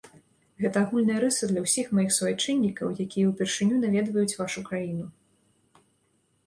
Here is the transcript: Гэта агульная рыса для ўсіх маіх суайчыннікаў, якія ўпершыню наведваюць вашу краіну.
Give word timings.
Гэта 0.63 0.77
агульная 0.85 1.17
рыса 1.23 1.49
для 1.51 1.61
ўсіх 1.65 1.91
маіх 1.97 2.09
суайчыннікаў, 2.17 2.87
якія 3.07 3.25
ўпершыню 3.33 3.75
наведваюць 3.85 4.37
вашу 4.43 4.59
краіну. 4.71 5.05